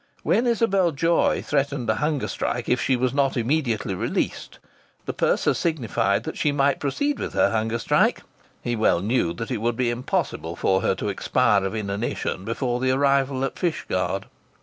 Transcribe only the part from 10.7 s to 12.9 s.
her to expire of inanition before the